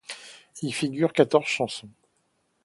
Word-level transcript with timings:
Y 0.63 0.71
figurent 0.71 1.13
quatorze 1.13 1.45
chansons. 1.47 1.91